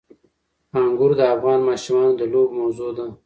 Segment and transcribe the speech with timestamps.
[0.77, 3.05] انګور د افغان ماشومانو د لوبو موضوع ده.